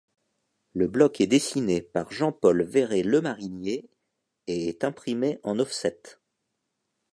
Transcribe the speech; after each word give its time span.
Le 0.73 0.87
bloc 0.87 1.21
est 1.21 1.27
dessiné 1.27 1.79
par 1.83 2.11
Jean-Paul 2.11 2.63
Véret-Lemarinier 2.63 3.87
et 4.47 4.67
est 4.67 4.83
imprimé 4.83 5.39
en 5.43 5.59
offset. 5.59 6.01